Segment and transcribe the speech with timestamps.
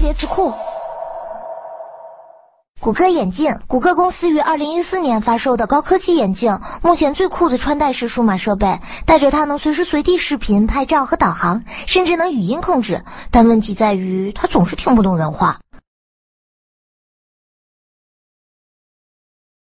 [0.00, 0.52] 别字库。
[2.80, 15.60] 谷歌眼镜谷歌公司于二零一四年发售的高科技眼镜目前最酷的穿戴式数码设备带着它能随时随地视频拍照和导航甚至能语音控制但问题在于它总是听不懂人话。